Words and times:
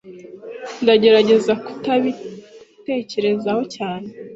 Ndagerageza 0.83 1.53
kutabitekerezaho 1.65 3.61
cyane. 3.75 4.09